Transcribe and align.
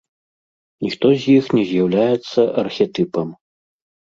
Ніхто 0.85 1.11
з 1.19 1.35
іх 1.41 1.45
не 1.57 1.63
з'яўляецца 1.73 2.41
архетыпам. 2.63 3.27